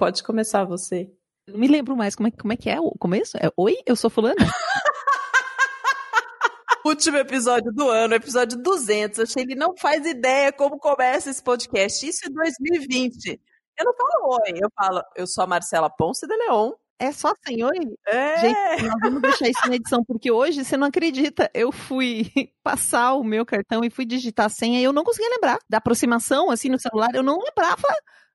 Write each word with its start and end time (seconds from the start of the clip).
Pode 0.00 0.22
começar 0.22 0.64
você. 0.64 1.12
Não 1.46 1.58
me 1.58 1.68
lembro 1.68 1.94
mais 1.94 2.16
como 2.16 2.26
é, 2.26 2.30
como 2.30 2.54
é 2.54 2.56
que 2.56 2.70
é 2.70 2.80
o 2.80 2.90
começo. 2.92 3.36
É 3.36 3.52
Oi, 3.54 3.76
eu 3.84 3.94
sou 3.94 4.08
fulana. 4.08 4.34
Último 6.86 7.18
episódio 7.18 7.70
do 7.70 7.90
ano, 7.90 8.14
episódio 8.14 8.56
200. 8.62 9.18
Achei 9.18 9.42
ele 9.42 9.54
não 9.54 9.76
faz 9.76 10.06
ideia 10.06 10.50
como 10.54 10.78
começa 10.78 11.28
esse 11.28 11.42
podcast. 11.42 12.08
Isso 12.08 12.24
é 12.24 12.30
2020. 12.30 13.38
Eu 13.78 13.84
não 13.84 13.92
falo 13.94 14.38
oi, 14.38 14.52
eu 14.54 14.70
falo, 14.74 15.02
eu 15.14 15.26
sou 15.26 15.44
a 15.44 15.46
Marcela 15.46 15.90
Ponce 15.90 16.26
de 16.26 16.34
Leon. 16.34 16.72
É 16.98 17.12
só 17.12 17.32
assim, 17.32 17.62
oi? 17.62 17.76
É. 18.08 18.40
Gente, 18.40 18.82
nós 18.84 19.00
vamos 19.02 19.20
deixar 19.20 19.50
isso 19.50 19.68
na 19.68 19.76
edição, 19.76 20.02
porque 20.02 20.30
hoje, 20.30 20.64
você 20.64 20.78
não 20.78 20.86
acredita, 20.86 21.50
eu 21.52 21.70
fui 21.70 22.24
passar 22.64 23.16
o 23.16 23.22
meu 23.22 23.44
cartão 23.44 23.84
e 23.84 23.90
fui 23.90 24.06
digitar 24.06 24.46
a 24.46 24.50
senha 24.50 24.80
e 24.80 24.84
eu 24.84 24.94
não 24.94 25.04
conseguia 25.04 25.28
lembrar. 25.28 25.58
Da 25.68 25.76
aproximação, 25.76 26.50
assim, 26.50 26.70
no 26.70 26.80
celular, 26.80 27.14
eu 27.14 27.22
não 27.22 27.38
lembrava 27.38 27.86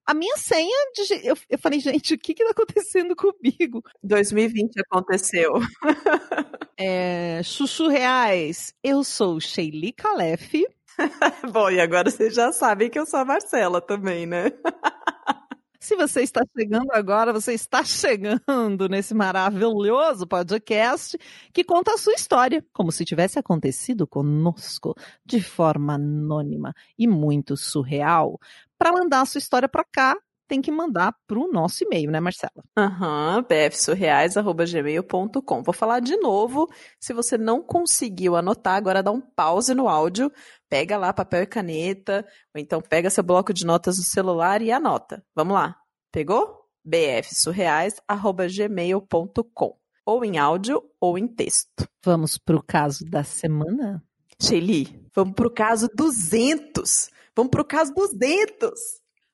a 0.05 0.13
minha 0.13 0.37
senha. 0.37 0.75
De, 0.93 1.27
eu, 1.27 1.35
eu 1.49 1.57
falei, 1.57 1.79
gente, 1.79 2.13
o 2.13 2.17
que 2.17 2.33
que 2.33 2.43
tá 2.43 2.51
acontecendo 2.51 3.15
comigo? 3.15 3.83
2020 4.03 4.79
aconteceu. 4.79 5.53
É, 6.77 7.41
Chuchu 7.41 7.87
Reais, 7.87 8.73
eu 8.83 9.01
sou 9.01 9.39
Sheili 9.39 9.93
Calef. 9.93 10.61
Bom, 11.53 11.69
e 11.69 11.79
agora 11.79 12.11
vocês 12.11 12.33
já 12.33 12.51
sabem 12.51 12.89
que 12.89 12.99
eu 12.99 13.05
sou 13.05 13.21
a 13.21 13.25
Marcela 13.25 13.79
também, 13.79 14.25
né? 14.25 14.51
Se 15.85 15.95
você 15.95 16.23
está 16.23 16.41
chegando 16.57 16.91
agora, 16.93 17.31
você 17.31 17.53
está 17.53 17.83
chegando 17.83 18.89
nesse 18.89 19.13
maravilhoso 19.13 20.25
podcast 20.25 21.15
que 21.53 21.63
conta 21.63 21.93
a 21.93 21.97
sua 21.99 22.13
história, 22.13 22.65
como 22.73 22.91
se 22.91 23.05
tivesse 23.05 23.37
acontecido 23.37 24.07
conosco, 24.07 24.95
de 25.23 25.39
forma 25.39 25.93
anônima 25.93 26.73
e 26.97 27.07
muito 27.07 27.55
surreal. 27.55 28.39
Para 28.77 28.91
mandar 28.91 29.21
a 29.21 29.25
sua 29.25 29.39
história 29.39 29.69
para 29.69 29.83
cá, 29.83 30.15
tem 30.47 30.61
que 30.61 30.71
mandar 30.71 31.13
para 31.27 31.39
o 31.39 31.51
nosso 31.51 31.83
e-mail, 31.83 32.11
né, 32.11 32.19
Marcela? 32.19 32.63
Aham, 32.77 33.37
uhum, 33.37 33.43
bfsurreais.gmail.com. 33.43 35.63
Vou 35.63 35.73
falar 35.73 36.01
de 36.01 36.15
novo. 36.17 36.69
Se 36.99 37.13
você 37.13 37.35
não 37.37 37.63
conseguiu 37.63 38.35
anotar, 38.35 38.75
agora 38.75 39.01
dá 39.01 39.11
um 39.11 39.21
pause 39.21 39.73
no 39.73 39.87
áudio, 39.87 40.29
pega 40.69 40.97
lá 40.97 41.13
papel 41.13 41.43
e 41.43 41.47
caneta, 41.47 42.27
ou 42.53 42.61
então 42.61 42.81
pega 42.81 43.09
seu 43.09 43.23
bloco 43.23 43.53
de 43.53 43.65
notas 43.65 43.97
no 43.97 44.03
celular 44.03 44.61
e 44.61 44.69
anota. 44.71 45.23
Vamos 45.35 45.55
lá. 45.55 45.77
Pegou? 46.11 46.63
bfsurreais.gmail.com. 46.85 49.77
Ou 50.05 50.23
em 50.23 50.37
áudio 50.37 50.83
ou 51.01 51.17
em 51.17 51.27
texto. 51.27 51.89
Vamos 52.03 52.37
para 52.37 52.55
o 52.55 52.61
caso 52.61 53.03
da 53.03 53.23
semana? 53.23 54.03
Shelly, 54.41 55.07
vamos 55.15 55.33
para 55.33 55.47
o 55.47 55.51
caso 55.51 55.89
200. 55.95 57.09
Vamos 57.35 57.51
para 57.51 57.61
o 57.61 57.65
caso 57.65 57.93
200. 57.93 58.71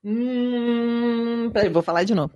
Hum, 0.04 1.50
peraí, 1.52 1.70
vou 1.70 1.84
falar 1.84 2.04
de 2.04 2.16
novo. 2.16 2.34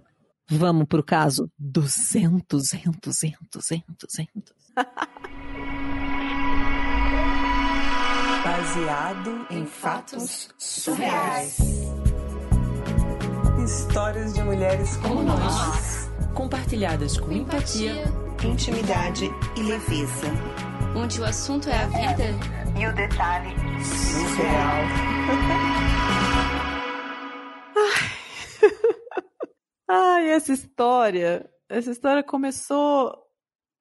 Vamos 0.50 0.86
pro 0.88 1.04
caso 1.04 1.50
200, 1.58 2.44
200, 2.48 3.00
200, 3.52 3.96
200. 3.98 4.54
Baseado 8.44 9.48
em 9.50 9.66
fatos 9.66 10.50
surreais. 10.60 11.58
Histórias 13.64 14.36
de 14.36 14.44
mulheres 14.44 14.98
como 14.98 15.24
nós. 15.24 16.12
Compartilhadas 16.36 17.18
com 17.18 17.32
empatia, 17.32 18.04
intimidade 18.44 19.30
e 19.56 19.64
leveza. 19.64 20.28
Onde 20.96 21.22
o 21.22 21.26
assunto 21.26 21.70
é 21.70 21.76
a 21.76 21.88
vida 21.88 22.26
e 22.80 22.88
o 22.88 22.94
detalhe 22.94 23.50
surreal. 23.84 24.82
Ai, 29.88 30.30
essa 30.30 30.54
história. 30.54 31.50
Essa 31.70 31.92
história 31.92 32.24
começou 32.24 33.16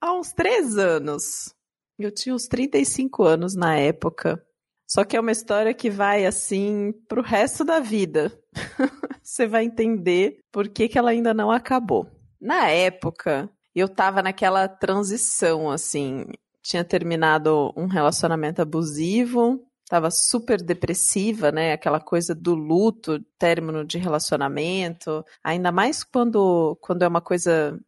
há 0.00 0.12
uns 0.12 0.32
três 0.32 0.76
anos. 0.78 1.54
Eu 1.98 2.12
tinha 2.12 2.34
uns 2.34 2.46
35 2.46 3.22
anos 3.24 3.54
na 3.54 3.76
época. 3.76 4.44
Só 4.86 5.04
que 5.04 5.16
é 5.16 5.20
uma 5.20 5.32
história 5.32 5.72
que 5.72 5.90
vai 5.90 6.26
assim 6.26 6.92
pro 7.08 7.22
resto 7.22 7.64
da 7.64 7.80
vida. 7.80 8.38
Você 9.22 9.46
vai 9.46 9.64
entender 9.64 10.40
por 10.52 10.68
que, 10.68 10.88
que 10.88 10.98
ela 10.98 11.10
ainda 11.10 11.32
não 11.32 11.50
acabou. 11.50 12.06
Na 12.40 12.68
época, 12.68 13.50
eu 13.80 13.88
tava 13.88 14.22
naquela 14.22 14.68
transição, 14.68 15.70
assim. 15.70 16.26
Tinha 16.62 16.84
terminado 16.84 17.72
um 17.76 17.86
relacionamento 17.86 18.62
abusivo, 18.62 19.60
Tava 19.86 20.10
super 20.10 20.62
depressiva, 20.62 21.52
né? 21.52 21.72
Aquela 21.72 22.00
coisa 22.00 22.34
do 22.34 22.54
luto, 22.54 23.20
término 23.38 23.84
de 23.84 23.98
relacionamento. 23.98 25.24
Ainda 25.42 25.70
mais 25.70 26.02
quando, 26.02 26.76
quando 26.80 27.02
é 27.02 27.08
uma 27.08 27.20
coisa 27.20 27.78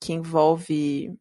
que 0.00 0.12
envolve 0.12 1.16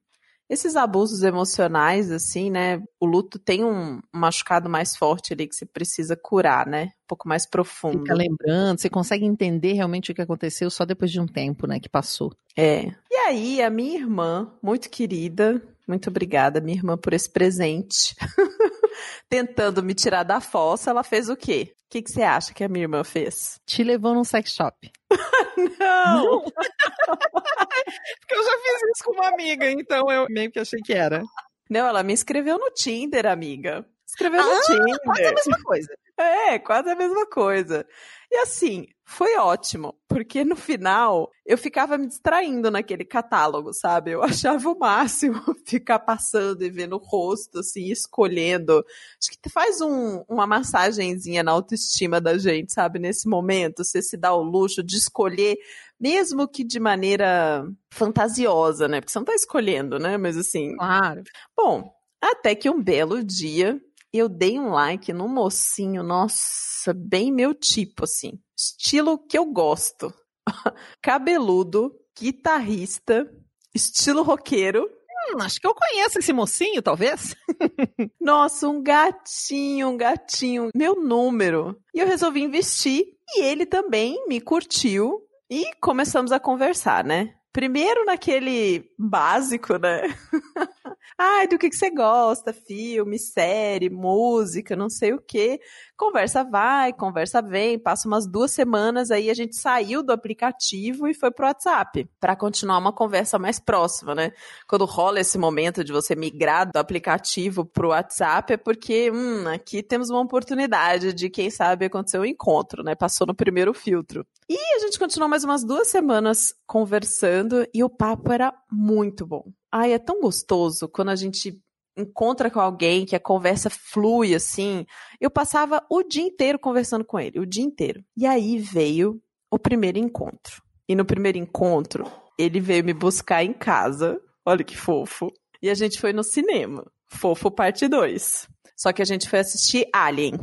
esses 0.49 0.75
abusos 0.75 1.21
emocionais, 1.21 2.11
assim, 2.11 2.49
né? 2.49 2.81
O 2.99 3.05
luto 3.05 3.37
tem 3.37 3.63
um 3.63 3.99
machucado 4.11 4.67
mais 4.67 4.95
forte 4.95 5.33
ali 5.33 5.47
que 5.47 5.55
você 5.55 5.65
precisa 5.65 6.15
curar, 6.15 6.65
né? 6.65 6.85
Um 7.03 7.07
pouco 7.07 7.27
mais 7.27 7.47
profundo. 7.47 7.99
Fica 7.99 8.15
lembrando, 8.15 8.79
você 8.79 8.89
consegue 8.89 9.25
entender 9.25 9.73
realmente 9.73 10.11
o 10.11 10.15
que 10.15 10.21
aconteceu 10.21 10.71
só 10.71 10.85
depois 10.85 11.11
de 11.11 11.19
um 11.19 11.27
tempo, 11.27 11.67
né? 11.67 11.79
Que 11.79 11.89
passou. 11.89 12.31
É. 12.57 12.91
E 13.25 13.27
aí, 13.27 13.61
a 13.63 13.71
minha 13.71 13.97
irmã, 13.97 14.55
muito 14.61 14.87
querida, 14.87 15.59
muito 15.87 16.11
obrigada, 16.11 16.61
minha 16.61 16.77
irmã, 16.77 16.95
por 16.95 17.11
esse 17.11 17.27
presente. 17.27 18.15
tentando 19.27 19.81
me 19.81 19.95
tirar 19.95 20.21
da 20.21 20.39
fossa, 20.39 20.91
ela 20.91 21.01
fez 21.03 21.27
o 21.27 21.35
quê? 21.35 21.73
O 21.73 21.89
que, 21.89 22.03
que 22.03 22.11
você 22.11 22.21
acha 22.21 22.53
que 22.53 22.63
a 22.63 22.69
minha 22.69 22.83
irmã 22.83 23.03
fez? 23.03 23.59
Te 23.65 23.83
levou 23.83 24.13
num 24.13 24.23
sex 24.23 24.51
shop. 24.51 24.91
Não! 25.79 26.41
Porque 26.45 28.35
eu 28.35 28.43
já 28.43 28.57
fiz 28.59 28.81
isso 28.93 29.03
com 29.05 29.13
uma 29.13 29.29
amiga, 29.29 29.71
então 29.71 30.11
eu 30.11 30.27
meio 30.29 30.51
que 30.51 30.59
achei 30.59 30.79
que 30.81 30.93
era. 30.93 31.23
Não, 31.67 31.87
ela 31.87 32.03
me 32.03 32.13
inscreveu 32.13 32.59
no 32.59 32.69
Tinder, 32.69 33.25
amiga. 33.25 33.83
Escreveu 34.07 34.41
ah, 34.41 34.45
no 34.45 34.61
Tinder. 34.61 34.99
Quase 35.03 35.25
a 35.25 35.33
mesma 35.33 35.63
coisa. 35.63 35.87
É, 36.17 36.57
quase 36.59 36.89
a 36.89 36.95
mesma 36.95 37.25
coisa. 37.27 37.85
E 38.31 38.37
assim, 38.37 38.87
foi 39.03 39.37
ótimo, 39.37 39.93
porque 40.07 40.43
no 40.43 40.55
final 40.55 41.29
eu 41.45 41.57
ficava 41.57 41.97
me 41.97 42.07
distraindo 42.07 42.71
naquele 42.71 43.05
catálogo, 43.05 43.73
sabe? 43.73 44.11
Eu 44.11 44.23
achava 44.23 44.69
o 44.69 44.79
máximo 44.79 45.41
ficar 45.65 45.99
passando 45.99 46.63
e 46.63 46.69
vendo 46.69 46.95
o 46.95 46.99
rosto, 46.99 47.59
assim, 47.59 47.91
escolhendo. 47.91 48.83
Acho 49.21 49.37
que 49.41 49.49
faz 49.49 49.79
um, 49.81 50.23
uma 50.27 50.47
massagenzinha 50.47 51.43
na 51.43 51.51
autoestima 51.51 52.19
da 52.19 52.37
gente, 52.37 52.73
sabe? 52.73 52.97
Nesse 52.97 53.27
momento, 53.27 53.83
você 53.83 54.01
se 54.01 54.17
dá 54.17 54.33
o 54.33 54.41
luxo 54.41 54.81
de 54.81 54.95
escolher, 54.95 55.57
mesmo 55.99 56.47
que 56.47 56.63
de 56.63 56.79
maneira 56.79 57.67
fantasiosa, 57.91 58.87
né? 58.87 59.01
Porque 59.01 59.11
você 59.11 59.19
não 59.19 59.25
tá 59.25 59.35
escolhendo, 59.35 59.99
né? 59.99 60.17
Mas 60.17 60.37
assim. 60.37 60.75
Claro. 60.77 61.23
Bom, 61.55 61.93
até 62.21 62.55
que 62.55 62.69
um 62.69 62.81
belo 62.81 63.23
dia 63.23 63.79
eu 64.17 64.29
dei 64.29 64.59
um 64.59 64.69
like 64.69 65.11
no 65.13 65.27
mocinho, 65.27 66.03
nossa, 66.03 66.93
bem 66.93 67.31
meu 67.31 67.53
tipo, 67.53 68.03
assim. 68.03 68.39
Estilo 68.57 69.17
que 69.17 69.37
eu 69.37 69.45
gosto. 69.45 70.13
Cabeludo, 71.01 71.91
guitarrista, 72.17 73.29
estilo 73.73 74.23
roqueiro. 74.23 74.89
Hum, 75.31 75.41
acho 75.41 75.59
que 75.59 75.67
eu 75.67 75.73
conheço 75.73 76.19
esse 76.19 76.31
mocinho, 76.31 76.81
talvez. 76.81 77.35
Nossa, 78.21 78.67
um 78.67 78.81
gatinho, 78.81 79.89
um 79.89 79.97
gatinho, 79.97 80.69
meu 80.75 80.95
número. 80.95 81.75
E 81.93 81.99
eu 81.99 82.07
resolvi 82.07 82.41
investir. 82.41 83.05
E 83.35 83.41
ele 83.41 83.65
também 83.65 84.27
me 84.27 84.39
curtiu. 84.39 85.21
E 85.49 85.73
começamos 85.81 86.31
a 86.31 86.39
conversar, 86.39 87.03
né? 87.03 87.35
Primeiro 87.55 88.03
naquele 88.03 88.91
básico, 88.99 89.77
né? 89.77 90.01
Ai, 91.17 91.47
do 91.47 91.57
que, 91.57 91.69
que 91.69 91.75
você 91.77 91.89
gosta? 91.89 92.51
Filme, 92.51 93.17
série, 93.17 93.89
música, 93.89 94.75
não 94.75 94.89
sei 94.89 95.13
o 95.13 95.21
quê. 95.21 95.61
Conversa 95.97 96.43
vai, 96.43 96.91
conversa 96.91 97.41
vem, 97.41 97.79
passa 97.79 98.05
umas 98.05 98.27
duas 98.27 98.51
semanas, 98.51 99.11
aí 99.11 99.29
a 99.29 99.33
gente 99.33 99.55
saiu 99.55 100.03
do 100.03 100.11
aplicativo 100.11 101.07
e 101.07 101.13
foi 101.13 101.31
pro 101.31 101.45
WhatsApp, 101.45 102.09
para 102.19 102.35
continuar 102.35 102.79
uma 102.79 102.91
conversa 102.91 103.39
mais 103.39 103.61
próxima, 103.61 104.13
né? 104.13 104.33
Quando 104.67 104.83
rola 104.83 105.21
esse 105.21 105.37
momento 105.37 105.85
de 105.85 105.93
você 105.93 106.13
migrar 106.13 106.69
do 106.69 106.77
aplicativo 106.77 107.63
pro 107.63 107.89
WhatsApp, 107.89 108.53
é 108.53 108.57
porque, 108.57 109.09
hum, 109.09 109.47
aqui 109.47 109.81
temos 109.81 110.09
uma 110.09 110.19
oportunidade 110.19 111.13
de, 111.13 111.29
quem 111.29 111.49
sabe, 111.49 111.85
acontecer 111.85 112.19
um 112.19 112.25
encontro, 112.25 112.83
né? 112.83 112.93
Passou 112.93 113.25
no 113.25 113.33
primeiro 113.33 113.73
filtro. 113.73 114.27
E 114.49 114.57
a 114.75 114.79
gente 114.79 114.99
continuou 114.99 115.29
mais 115.29 115.45
umas 115.45 115.63
duas 115.63 115.87
semanas 115.87 116.53
conversando 116.67 117.65
e 117.73 117.83
o 117.85 117.89
papo 117.89 118.33
era 118.33 118.53
muito 118.69 119.25
bom. 119.25 119.45
Ai, 119.71 119.93
é 119.93 119.99
tão 119.99 120.19
gostoso 120.19 120.89
quando 120.89 121.09
a 121.09 121.15
gente 121.15 121.57
encontra 121.97 122.49
com 122.49 122.59
alguém 122.59 123.05
que 123.05 123.15
a 123.15 123.19
conversa 123.19 123.69
flui 123.69 124.35
assim. 124.35 124.85
Eu 125.19 125.29
passava 125.29 125.83
o 125.89 126.03
dia 126.03 126.23
inteiro 126.23 126.59
conversando 126.59 127.05
com 127.05 127.19
ele, 127.19 127.39
o 127.39 127.45
dia 127.45 127.63
inteiro. 127.63 128.03
E 128.15 128.25
aí 128.25 128.57
veio 128.57 129.21
o 129.49 129.57
primeiro 129.57 129.97
encontro. 129.97 130.61
E 130.87 130.95
no 130.95 131.05
primeiro 131.05 131.37
encontro, 131.37 132.05
ele 132.37 132.59
veio 132.59 132.83
me 132.83 132.93
buscar 132.93 133.43
em 133.43 133.53
casa. 133.53 134.19
Olha 134.45 134.63
que 134.63 134.77
fofo. 134.77 135.31
E 135.61 135.69
a 135.69 135.73
gente 135.73 135.99
foi 135.99 136.13
no 136.13 136.23
cinema. 136.23 136.85
Fofo 137.07 137.49
parte 137.49 137.87
2. 137.87 138.47
Só 138.75 138.91
que 138.91 139.01
a 139.01 139.05
gente 139.05 139.29
foi 139.29 139.39
assistir 139.39 139.87
Alien. 139.93 140.33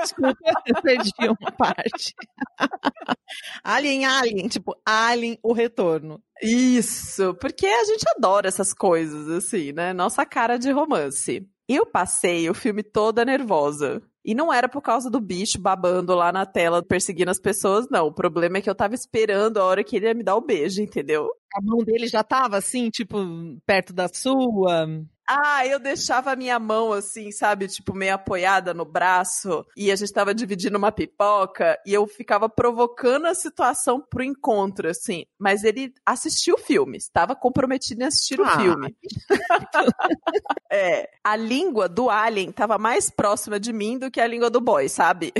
Desculpa, 0.00 0.38
eu 0.66 0.80
perdi 0.80 1.10
uma 1.20 1.52
parte. 1.52 2.14
Alien, 3.64 4.06
Alien, 4.06 4.48
tipo, 4.48 4.76
Alien, 4.86 5.38
o 5.42 5.52
retorno. 5.52 6.22
Isso, 6.42 7.34
porque 7.34 7.66
a 7.66 7.84
gente 7.84 8.04
adora 8.16 8.48
essas 8.48 8.72
coisas, 8.72 9.28
assim, 9.28 9.72
né? 9.72 9.92
Nossa 9.92 10.24
cara 10.24 10.56
de 10.56 10.70
romance. 10.70 11.46
Eu 11.68 11.84
passei 11.84 12.48
o 12.48 12.54
filme 12.54 12.82
toda 12.82 13.24
nervosa. 13.24 14.02
E 14.24 14.34
não 14.34 14.52
era 14.52 14.68
por 14.68 14.82
causa 14.82 15.08
do 15.08 15.20
bicho 15.20 15.58
babando 15.58 16.14
lá 16.14 16.30
na 16.30 16.44
tela, 16.44 16.82
perseguindo 16.82 17.30
as 17.30 17.40
pessoas, 17.40 17.86
não. 17.90 18.06
O 18.06 18.12
problema 18.12 18.58
é 18.58 18.60
que 18.60 18.68
eu 18.68 18.74
tava 18.74 18.94
esperando 18.94 19.58
a 19.58 19.64
hora 19.64 19.82
que 19.82 19.96
ele 19.96 20.06
ia 20.06 20.14
me 20.14 20.22
dar 20.22 20.36
o 20.36 20.42
beijo, 20.42 20.82
entendeu? 20.82 21.30
A 21.54 21.60
mão 21.62 21.78
dele 21.78 22.06
já 22.06 22.22
tava 22.22 22.56
assim, 22.56 22.90
tipo, 22.90 23.16
perto 23.66 23.92
da 23.92 24.08
sua. 24.08 24.86
Ah, 25.32 25.64
eu 25.64 25.78
deixava 25.78 26.32
a 26.32 26.36
minha 26.36 26.58
mão 26.58 26.92
assim, 26.92 27.30
sabe, 27.30 27.68
tipo, 27.68 27.94
meio 27.94 28.14
apoiada 28.14 28.74
no 28.74 28.84
braço, 28.84 29.64
e 29.76 29.92
a 29.92 29.94
gente 29.96 30.12
tava 30.12 30.34
dividindo 30.34 30.76
uma 30.76 30.90
pipoca, 30.90 31.78
e 31.86 31.94
eu 31.94 32.04
ficava 32.08 32.48
provocando 32.48 33.26
a 33.26 33.34
situação 33.34 34.00
pro 34.10 34.24
encontro, 34.24 34.88
assim. 34.88 35.24
Mas 35.38 35.62
ele 35.62 35.92
assistiu 36.04 36.56
o 36.56 36.58
filme, 36.58 36.98
estava 36.98 37.36
comprometido 37.36 38.02
em 38.02 38.06
assistir 38.06 38.40
o 38.40 38.44
Ah. 38.44 38.58
filme. 38.58 38.96
é, 40.72 41.08
a 41.22 41.36
língua 41.36 41.88
do 41.88 42.10
Alien 42.10 42.50
tava 42.50 42.76
mais 42.76 43.08
próxima 43.08 43.60
de 43.60 43.72
mim 43.72 43.98
do 43.98 44.10
que 44.10 44.20
a 44.20 44.26
língua 44.26 44.50
do 44.50 44.60
boy, 44.60 44.88
sabe? 44.88 45.32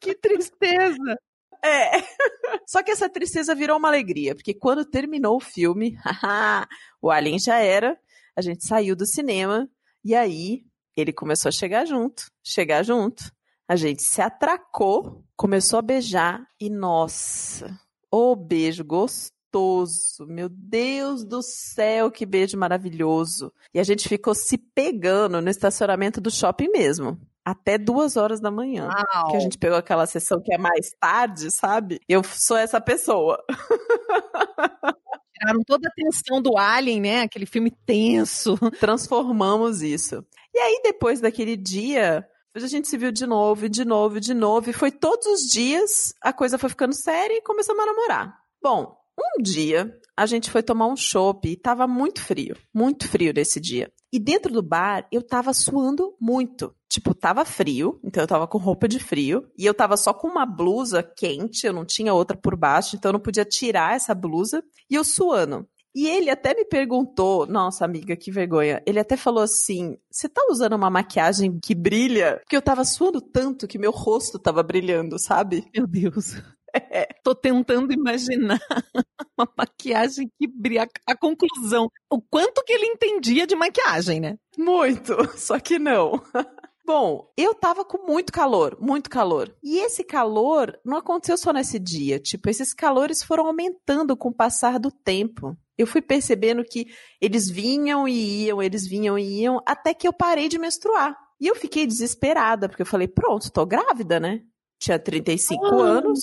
Que 0.00 0.14
tristeza! 0.14 1.18
É. 1.62 1.90
Só 2.66 2.82
que 2.82 2.90
essa 2.90 3.08
tristeza 3.08 3.54
virou 3.54 3.78
uma 3.78 3.88
alegria, 3.88 4.34
porque 4.34 4.54
quando 4.54 4.84
terminou 4.84 5.36
o 5.36 5.40
filme, 5.40 5.96
o 7.00 7.10
Alien 7.10 7.38
já 7.38 7.58
era, 7.58 7.98
a 8.36 8.40
gente 8.40 8.66
saiu 8.66 8.96
do 8.96 9.06
cinema 9.06 9.68
e 10.04 10.14
aí 10.14 10.64
ele 10.96 11.12
começou 11.12 11.48
a 11.48 11.52
chegar 11.52 11.84
junto, 11.84 12.30
chegar 12.42 12.82
junto. 12.82 13.30
A 13.68 13.76
gente 13.76 14.02
se 14.02 14.22
atracou, 14.22 15.24
começou 15.36 15.78
a 15.78 15.82
beijar 15.82 16.46
e 16.60 16.70
nossa, 16.70 17.78
ô 18.10 18.34
beijo 18.36 18.84
gostoso. 18.84 19.32
Meu 20.26 20.48
Deus 20.48 21.24
do 21.24 21.42
céu, 21.42 22.10
que 22.10 22.26
beijo 22.26 22.58
maravilhoso. 22.58 23.52
E 23.72 23.80
a 23.80 23.82
gente 23.82 24.08
ficou 24.08 24.34
se 24.34 24.58
pegando 24.58 25.40
no 25.40 25.50
estacionamento 25.50 26.20
do 26.20 26.30
shopping 26.30 26.68
mesmo. 26.68 27.18
Até 27.46 27.78
duas 27.78 28.16
horas 28.16 28.40
da 28.40 28.50
manhã. 28.50 28.88
Uau. 28.88 29.30
Que 29.30 29.36
a 29.36 29.40
gente 29.40 29.56
pegou 29.56 29.78
aquela 29.78 30.04
sessão 30.04 30.42
que 30.42 30.52
é 30.52 30.58
mais 30.58 30.90
tarde, 30.98 31.48
sabe? 31.52 32.00
Eu 32.08 32.24
sou 32.24 32.56
essa 32.56 32.80
pessoa. 32.80 33.40
Tiraram 35.32 35.60
toda 35.64 35.86
a 35.86 35.92
tensão 35.92 36.42
do 36.42 36.58
Alien, 36.58 37.00
né? 37.00 37.20
Aquele 37.22 37.46
filme 37.46 37.70
tenso. 37.70 38.58
Transformamos 38.80 39.80
isso. 39.80 40.26
E 40.52 40.58
aí, 40.58 40.80
depois 40.82 41.20
daquele 41.20 41.56
dia, 41.56 42.26
a 42.52 42.66
gente 42.66 42.88
se 42.88 42.98
viu 42.98 43.12
de 43.12 43.24
novo, 43.24 43.66
e 43.66 43.68
de 43.68 43.84
novo, 43.84 44.16
e 44.16 44.20
de 44.20 44.34
novo. 44.34 44.68
E 44.68 44.72
foi 44.72 44.90
todos 44.90 45.26
os 45.26 45.42
dias, 45.42 46.12
a 46.20 46.32
coisa 46.32 46.58
foi 46.58 46.68
ficando 46.68 46.94
séria 46.96 47.36
e 47.36 47.42
começamos 47.42 47.80
a 47.80 47.86
namorar. 47.86 48.40
Bom, 48.60 48.96
um 49.16 49.40
dia, 49.40 49.96
a 50.16 50.26
gente 50.26 50.50
foi 50.50 50.64
tomar 50.64 50.88
um 50.88 50.96
chopp 50.96 51.48
e 51.48 51.56
tava 51.56 51.86
muito 51.86 52.20
frio. 52.20 52.56
Muito 52.74 53.06
frio 53.06 53.32
nesse 53.32 53.60
dia. 53.60 53.88
E 54.12 54.18
dentro 54.18 54.52
do 54.52 54.62
bar, 54.62 55.06
eu 55.10 55.22
tava 55.22 55.52
suando 55.52 56.14
muito. 56.20 56.74
Tipo, 56.88 57.14
tava 57.14 57.44
frio, 57.44 58.00
então 58.04 58.22
eu 58.22 58.26
tava 58.26 58.46
com 58.46 58.58
roupa 58.58 58.86
de 58.88 58.98
frio. 58.98 59.46
E 59.58 59.66
eu 59.66 59.74
tava 59.74 59.96
só 59.96 60.14
com 60.14 60.28
uma 60.28 60.46
blusa 60.46 61.02
quente, 61.02 61.66
eu 61.66 61.72
não 61.72 61.84
tinha 61.84 62.14
outra 62.14 62.36
por 62.36 62.56
baixo, 62.56 62.96
então 62.96 63.10
eu 63.10 63.14
não 63.14 63.20
podia 63.20 63.44
tirar 63.44 63.94
essa 63.96 64.14
blusa. 64.14 64.62
E 64.88 64.94
eu 64.94 65.04
suando. 65.04 65.66
E 65.94 66.06
ele 66.06 66.28
até 66.28 66.54
me 66.54 66.66
perguntou, 66.66 67.46
nossa 67.46 67.82
amiga, 67.82 68.14
que 68.14 68.30
vergonha. 68.30 68.82
Ele 68.86 69.00
até 69.00 69.16
falou 69.16 69.42
assim: 69.42 69.96
"Você 70.10 70.28
tá 70.28 70.46
usando 70.50 70.74
uma 70.74 70.90
maquiagem 70.90 71.58
que 71.58 71.74
brilha?" 71.74 72.38
Porque 72.42 72.54
eu 72.54 72.60
tava 72.60 72.84
suando 72.84 73.18
tanto 73.18 73.66
que 73.66 73.78
meu 73.78 73.90
rosto 73.90 74.38
tava 74.38 74.62
brilhando, 74.62 75.18
sabe? 75.18 75.64
Meu 75.74 75.86
Deus. 75.86 76.34
Tô 77.22 77.34
tentando 77.34 77.92
imaginar 77.92 78.60
uma 79.38 79.48
maquiagem 79.56 80.30
que 80.38 80.46
brilha. 80.46 80.88
A 81.06 81.16
conclusão. 81.16 81.90
O 82.10 82.20
quanto 82.20 82.62
que 82.64 82.72
ele 82.72 82.86
entendia 82.86 83.46
de 83.46 83.54
maquiagem, 83.54 84.20
né? 84.20 84.38
Muito, 84.56 85.14
só 85.36 85.58
que 85.58 85.78
não. 85.78 86.22
Bom, 86.86 87.32
eu 87.36 87.52
tava 87.52 87.84
com 87.84 88.06
muito 88.06 88.32
calor, 88.32 88.78
muito 88.80 89.10
calor. 89.10 89.52
E 89.60 89.78
esse 89.80 90.04
calor 90.04 90.78
não 90.84 90.98
aconteceu 90.98 91.36
só 91.36 91.52
nesse 91.52 91.80
dia. 91.80 92.20
Tipo, 92.20 92.48
esses 92.48 92.72
calores 92.72 93.24
foram 93.24 93.48
aumentando 93.48 94.16
com 94.16 94.28
o 94.28 94.34
passar 94.34 94.78
do 94.78 94.92
tempo. 94.92 95.56
Eu 95.76 95.84
fui 95.84 96.00
percebendo 96.00 96.64
que 96.64 96.86
eles 97.20 97.50
vinham 97.50 98.06
e 98.06 98.44
iam, 98.44 98.62
eles 98.62 98.86
vinham 98.86 99.18
e 99.18 99.42
iam, 99.42 99.60
até 99.66 99.92
que 99.92 100.06
eu 100.06 100.12
parei 100.12 100.48
de 100.48 100.60
menstruar. 100.60 101.16
E 101.40 101.48
eu 101.48 101.56
fiquei 101.56 101.86
desesperada, 101.86 102.68
porque 102.68 102.82
eu 102.82 102.86
falei, 102.86 103.08
pronto, 103.08 103.50
tô 103.50 103.66
grávida, 103.66 104.20
né? 104.20 104.42
Tinha 104.78 104.98
35 104.98 105.64
anos. 105.80 106.20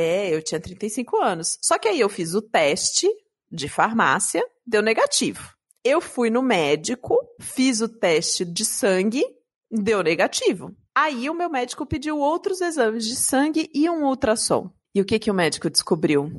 É, 0.00 0.32
eu 0.32 0.40
tinha 0.40 0.60
35 0.60 1.16
anos. 1.16 1.58
Só 1.60 1.76
que 1.76 1.88
aí 1.88 1.98
eu 1.98 2.08
fiz 2.08 2.32
o 2.32 2.40
teste 2.40 3.08
de 3.50 3.68
farmácia, 3.68 4.46
deu 4.64 4.80
negativo. 4.80 5.52
Eu 5.82 6.00
fui 6.00 6.30
no 6.30 6.40
médico, 6.40 7.18
fiz 7.40 7.80
o 7.80 7.88
teste 7.88 8.44
de 8.44 8.64
sangue, 8.64 9.24
deu 9.68 10.00
negativo. 10.00 10.72
Aí 10.94 11.28
o 11.28 11.34
meu 11.34 11.50
médico 11.50 11.84
pediu 11.84 12.16
outros 12.16 12.60
exames 12.60 13.04
de 13.04 13.16
sangue 13.16 13.68
e 13.74 13.90
um 13.90 14.04
ultrassom. 14.04 14.70
E 14.94 15.00
o 15.00 15.04
que 15.04 15.18
que 15.18 15.32
o 15.32 15.34
médico 15.34 15.68
descobriu? 15.68 16.30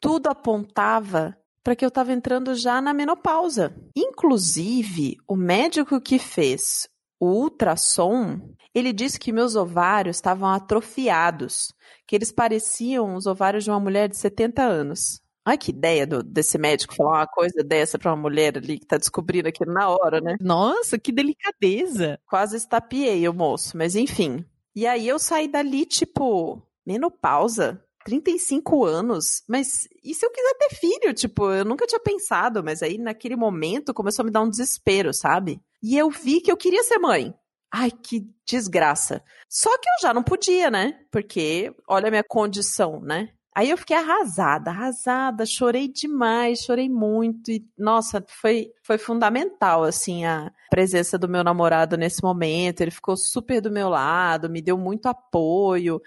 Tudo 0.00 0.26
apontava 0.26 1.36
para 1.62 1.76
que 1.76 1.84
eu 1.84 1.90
estava 1.90 2.12
entrando 2.12 2.52
já 2.56 2.80
na 2.80 2.92
menopausa. 2.92 3.72
Inclusive, 3.96 5.18
o 5.28 5.36
médico 5.36 6.00
que 6.00 6.18
fez 6.18 6.88
o 7.20 7.26
ultrassom, 7.26 8.40
ele 8.74 8.92
disse 8.92 9.18
que 9.18 9.32
meus 9.32 9.54
ovários 9.56 10.16
estavam 10.16 10.48
atrofiados, 10.48 11.72
que 12.06 12.14
eles 12.16 12.32
pareciam 12.32 13.14
os 13.14 13.26
ovários 13.26 13.64
de 13.64 13.70
uma 13.70 13.80
mulher 13.80 14.08
de 14.08 14.16
70 14.16 14.62
anos. 14.62 15.20
Ai, 15.44 15.58
que 15.58 15.70
ideia 15.70 16.06
do- 16.06 16.22
desse 16.22 16.56
médico 16.56 16.94
falar 16.94 17.18
uma 17.18 17.26
coisa 17.26 17.62
dessa 17.62 17.98
para 17.98 18.10
uma 18.12 18.20
mulher 18.22 18.56
ali 18.56 18.78
que 18.78 18.86
tá 18.86 18.96
descobrindo 18.96 19.48
aquilo 19.48 19.72
na 19.72 19.88
hora, 19.90 20.20
né? 20.20 20.36
Nossa, 20.40 20.98
que 20.98 21.12
delicadeza. 21.12 22.18
Quase 22.26 22.56
estapeei 22.56 23.28
o 23.28 23.34
moço, 23.34 23.76
mas 23.76 23.94
enfim. 23.94 24.44
E 24.74 24.86
aí 24.86 25.06
eu 25.06 25.18
saí 25.18 25.46
dali, 25.46 25.84
tipo, 25.84 26.62
menopausa, 26.86 27.80
35 28.04 28.84
anos, 28.84 29.42
mas 29.48 29.86
e 30.02 30.14
se 30.14 30.24
eu 30.24 30.30
quiser 30.30 30.54
ter 30.54 30.74
filho? 30.76 31.14
Tipo, 31.14 31.50
eu 31.52 31.64
nunca 31.64 31.86
tinha 31.86 32.00
pensado, 32.00 32.62
mas 32.64 32.82
aí 32.82 32.98
naquele 32.98 33.36
momento 33.36 33.94
começou 33.94 34.22
a 34.22 34.26
me 34.26 34.32
dar 34.32 34.42
um 34.42 34.48
desespero, 34.50 35.12
sabe? 35.12 35.60
E 35.82 35.96
eu 35.96 36.10
vi 36.10 36.40
que 36.40 36.50
eu 36.50 36.56
queria 36.56 36.82
ser 36.82 36.98
mãe. 36.98 37.34
Ai, 37.76 37.90
que 37.90 38.24
desgraça. 38.46 39.20
Só 39.48 39.68
que 39.78 39.88
eu 39.88 39.94
já 40.00 40.14
não 40.14 40.22
podia, 40.22 40.70
né? 40.70 40.96
Porque 41.10 41.74
olha 41.88 42.06
a 42.06 42.10
minha 42.10 42.22
condição, 42.22 43.00
né? 43.00 43.30
Aí 43.52 43.68
eu 43.68 43.76
fiquei 43.76 43.96
arrasada, 43.96 44.70
arrasada, 44.70 45.44
chorei 45.44 45.88
demais, 45.88 46.60
chorei 46.60 46.88
muito 46.88 47.50
e 47.50 47.66
nossa, 47.76 48.24
foi 48.28 48.70
foi 48.84 48.96
fundamental 48.96 49.82
assim 49.82 50.24
a 50.24 50.52
presença 50.70 51.18
do 51.18 51.28
meu 51.28 51.42
namorado 51.42 51.96
nesse 51.96 52.22
momento, 52.22 52.80
ele 52.80 52.92
ficou 52.92 53.16
super 53.16 53.60
do 53.60 53.72
meu 53.72 53.88
lado, 53.88 54.48
me 54.48 54.62
deu 54.62 54.78
muito 54.78 55.06
apoio. 55.06 56.00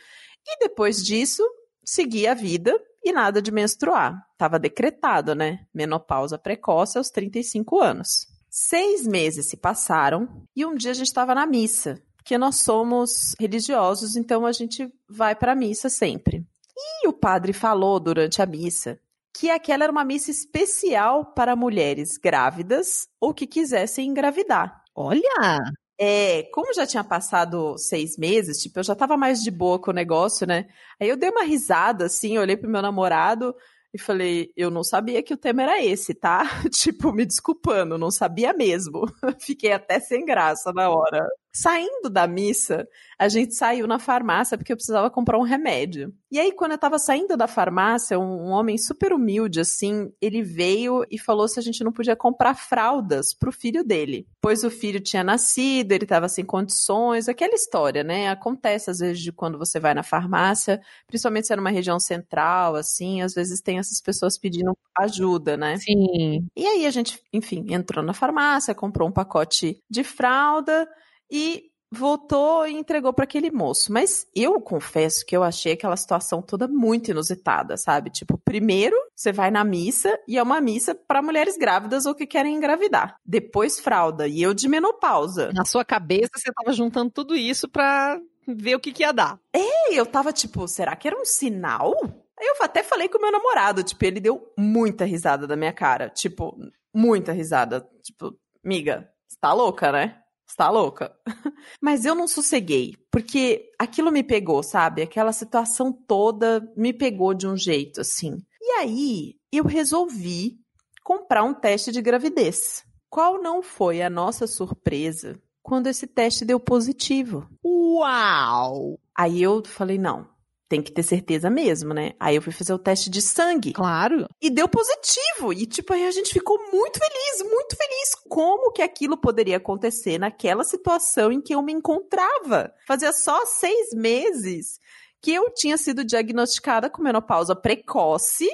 E 0.46 0.60
depois 0.60 1.04
disso, 1.04 1.44
segui 1.84 2.28
a 2.28 2.34
vida 2.34 2.80
e 3.04 3.12
nada 3.12 3.42
de 3.42 3.52
menstruar. 3.52 4.26
Tava 4.38 4.58
decretado, 4.58 5.36
né? 5.36 5.66
Menopausa 5.74 6.38
precoce 6.38 6.98
aos 6.98 7.10
35 7.10 7.82
anos. 7.82 8.37
Seis 8.60 9.06
meses 9.06 9.46
se 9.46 9.56
passaram 9.56 10.28
e 10.56 10.66
um 10.66 10.74
dia 10.74 10.90
a 10.90 10.94
gente 10.96 11.06
estava 11.06 11.36
na 11.36 11.46
missa, 11.46 12.02
porque 12.16 12.40
nós 12.40 12.56
somos 12.56 13.36
religiosos, 13.40 14.16
então 14.16 14.48
a 14.48 14.52
gente 14.52 14.92
vai 15.08 15.36
para 15.36 15.52
a 15.52 15.56
missa 15.56 15.90
sempre. 15.90 16.44
E 16.76 17.08
o 17.08 17.14
padre 17.14 17.54
falou 17.54 18.00
durante 18.00 18.42
a 18.42 18.48
missa 18.48 19.00
que 19.32 19.52
aquela 19.52 19.84
era 19.84 19.92
uma 19.92 20.04
missa 20.04 20.32
especial 20.32 21.36
para 21.36 21.56
mulheres 21.56 22.18
grávidas 22.18 23.08
ou 23.22 23.32
que 23.32 23.46
quisessem 23.46 24.10
engravidar. 24.10 24.82
Olha! 24.96 25.60
É, 26.00 26.42
como 26.52 26.74
já 26.74 26.88
tinha 26.88 27.04
passado 27.04 27.78
seis 27.78 28.18
meses, 28.18 28.60
tipo, 28.60 28.80
eu 28.80 28.84
já 28.84 28.96
tava 28.96 29.16
mais 29.16 29.44
de 29.44 29.52
boa 29.52 29.78
com 29.78 29.92
o 29.92 29.94
negócio, 29.94 30.48
né? 30.48 30.66
Aí 31.00 31.08
eu 31.08 31.16
dei 31.16 31.30
uma 31.30 31.44
risada, 31.44 32.06
assim, 32.06 32.40
olhei 32.40 32.58
pro 32.58 32.68
meu 32.68 32.82
namorado 32.82 33.54
e 33.94 34.00
falei, 34.00 34.52
eu 34.56 34.70
não 34.70 34.84
sabia 34.84 35.24
que 35.24 35.34
o 35.34 35.38
tema 35.38 35.64
era 35.64 35.84
esse, 35.84 36.14
tá? 36.14 36.44
tipo, 36.72 37.12
me 37.12 37.26
desculpando, 37.26 37.98
não 37.98 38.12
sabia 38.12 38.54
mesmo. 38.54 39.06
Fiquei 39.42 39.72
até 39.72 40.00
sem 40.00 40.26
graça 40.26 40.72
na 40.74 40.90
hora. 40.90 41.28
Saindo 41.60 42.08
da 42.08 42.28
missa, 42.28 42.88
a 43.18 43.28
gente 43.28 43.56
saiu 43.56 43.88
na 43.88 43.98
farmácia 43.98 44.56
porque 44.56 44.72
eu 44.72 44.78
precisava 44.78 45.10
comprar 45.10 45.40
um 45.40 45.44
remédio. 45.44 46.14
E 46.30 46.40
aí, 46.40 46.52
quando 46.52 46.74
eu 46.74 46.78
tava 46.78 47.00
saindo 47.00 47.36
da 47.36 47.48
farmácia, 47.48 48.20
um, 48.20 48.44
um 48.44 48.50
homem 48.52 48.78
super 48.78 49.12
humilde, 49.12 49.60
assim, 49.60 50.14
ele 50.22 50.44
veio 50.44 51.04
e 51.10 51.18
falou 51.18 51.48
se 51.48 51.58
a 51.58 51.64
gente 51.64 51.84
não 51.84 51.92
podia 51.92 52.16
comprar 52.16 52.54
fraldas 52.54 53.34
pro 53.34 53.52
filho 53.52 53.84
dele. 53.84 54.28
Pois 54.40 54.64
o 54.64 54.70
filho 54.70 55.00
tinha 55.00 55.24
nascido, 55.24 55.94
ele 55.94 56.06
tava 56.06 56.30
sem 56.30 56.46
condições, 56.46 57.28
aquela 57.28 57.56
história, 57.56 58.04
né? 58.04 58.30
Acontece 58.30 58.92
às 58.92 59.00
vezes 59.00 59.20
de 59.20 59.32
quando 59.32 59.58
você 59.58 59.80
vai 59.80 59.96
na 59.96 60.04
farmácia, 60.04 60.80
principalmente 61.08 61.48
se 61.48 61.54
é 61.54 61.56
numa 61.56 61.72
região 61.72 62.00
central, 62.00 62.76
assim, 62.76 63.24
às 63.24 63.34
vezes 63.34 63.62
tem 63.62 63.80
essas 63.80 64.00
pessoas 64.00 64.38
pedindo 64.38 64.78
ajuda, 64.96 65.58
né? 65.58 65.78
Sim. 65.78 66.46
E 66.56 66.68
aí 66.68 66.86
a 66.86 66.92
gente, 66.92 67.20
enfim, 67.34 67.66
entrou 67.70 68.06
na 68.06 68.14
farmácia, 68.14 68.76
comprou 68.76 69.10
um 69.10 69.12
pacote 69.12 69.82
de 69.90 70.04
fralda 70.04 70.88
e 71.30 71.72
voltou 71.92 72.68
e 72.68 72.74
entregou 72.74 73.14
para 73.14 73.24
aquele 73.24 73.50
moço. 73.50 73.92
Mas 73.92 74.28
eu 74.36 74.60
confesso 74.60 75.26
que 75.26 75.36
eu 75.36 75.44
achei 75.44 75.74
aquela 75.74 75.96
situação 75.96 76.42
toda 76.42 76.68
muito 76.68 77.12
inusitada, 77.12 77.78
sabe? 77.78 78.10
Tipo, 78.10 78.38
primeiro 78.38 78.96
você 79.16 79.32
vai 79.32 79.50
na 79.50 79.64
missa 79.64 80.18
e 80.28 80.38
é 80.38 80.44
uma 80.44 80.60
missa 80.62 80.94
para 80.94 81.22
mulheres 81.22 81.58
grávidas 81.58 82.06
ou 82.06 82.14
que 82.14 82.28
querem 82.28 82.56
engravidar. 82.56 83.18
Depois 83.26 83.80
fralda 83.80 84.28
e 84.28 84.42
eu 84.42 84.54
de 84.54 84.68
menopausa. 84.68 85.52
Na 85.54 85.66
sua 85.66 85.86
cabeça 85.86 86.32
você 86.36 86.52
tava 86.52 86.74
juntando 86.74 87.12
tudo 87.12 87.36
isso 87.36 87.68
pra 87.70 88.20
ver 88.48 88.76
o 88.76 88.80
que, 88.80 88.92
que 88.92 89.04
ia 89.04 89.12
dar. 89.12 89.40
E 89.54 89.96
eu 89.96 90.06
tava 90.06 90.32
tipo, 90.34 90.68
será 90.68 90.96
que 90.96 91.08
era 91.08 91.20
um 91.20 91.26
sinal? 91.26 91.94
Eu 92.40 92.56
até 92.62 92.84
falei 92.84 93.10
com 93.10 93.18
o 93.18 93.22
meu 93.22 93.32
namorado, 93.32 93.84
tipo, 93.84 94.06
ele 94.06 94.20
deu 94.20 94.54
muita 94.58 95.06
risada 95.06 95.48
da 95.48 95.56
minha 95.56 95.74
cara. 95.74 96.10
Tipo, 96.10 96.56
muita 96.94 97.32
risada. 97.32 97.88
Tipo, 98.04 98.38
miga, 98.64 99.10
você 99.28 99.38
tá 99.40 99.54
louca, 99.54 99.92
né? 99.92 100.22
Você 100.48 100.56
tá 100.56 100.70
louca? 100.70 101.14
Mas 101.82 102.06
eu 102.06 102.16
não 102.16 102.28
sosseguei, 102.28 102.96
porque 103.12 103.70
aquilo 103.78 104.12
me 104.12 104.24
pegou, 104.24 104.64
sabe? 104.64 105.02
Aquela 105.02 105.34
situação 105.34 105.92
toda 105.92 106.72
me 106.76 106.94
pegou 106.94 107.34
de 107.34 107.46
um 107.46 107.58
jeito, 107.58 108.00
assim. 108.00 108.38
E 108.62 108.72
aí, 108.80 109.36
eu 109.52 109.66
resolvi 109.66 110.58
comprar 111.04 111.44
um 111.44 111.54
teste 111.54 111.92
de 111.92 112.02
gravidez. 112.02 112.86
Qual 113.10 113.42
não 113.42 113.62
foi 113.62 114.02
a 114.02 114.10
nossa 114.10 114.48
surpresa 114.48 115.38
quando 115.62 115.88
esse 115.88 116.08
teste 116.08 116.46
deu 116.46 116.60
positivo? 116.60 117.50
Uau! 117.66 118.98
Aí 119.14 119.42
eu 119.42 119.62
falei, 119.66 119.98
não, 119.98 120.30
tem 120.70 120.82
que 120.82 120.92
ter 120.92 121.04
certeza 121.04 121.50
mesmo, 121.50 121.94
né? 121.94 122.14
Aí 122.20 122.36
eu 122.36 122.42
fui 122.42 122.52
fazer 122.52 122.74
o 122.74 122.80
teste 122.80 123.10
de 123.10 123.22
sangue. 123.22 123.74
Claro. 123.74 124.28
E 124.42 124.50
deu 124.50 124.68
positivo. 124.68 125.54
E, 125.54 125.66
tipo, 125.66 125.94
aí 125.94 126.06
a 126.06 126.12
gente 126.12 126.34
ficou 126.34 126.58
muito 126.72 127.00
feliz, 127.00 127.50
muito 127.50 127.76
feliz. 127.76 128.16
Como 128.28 128.72
que 128.72 128.82
aquilo 128.82 129.18
poderia 129.18 129.58
acontecer 129.58 130.18
naquela 130.18 130.64
situação 130.64 131.32
em 131.32 131.42
que 131.42 131.56
eu 131.56 131.62
me 131.62 131.72
encontrava? 131.72 132.74
Fazia 132.86 133.14
só 133.14 133.46
seis 133.46 133.94
meses 133.94 134.80
que 135.22 135.34
eu 135.34 135.52
tinha 135.54 135.78
sido 135.78 136.04
diagnosticada 136.04 136.90
com 136.90 137.02
menopausa 137.02 137.56
precoce 137.56 138.48